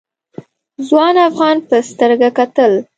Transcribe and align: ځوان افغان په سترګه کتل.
ځوان 0.87 1.15
افغان 1.29 1.57
په 1.69 1.75
سترګه 1.89 2.29
کتل. 2.37 2.71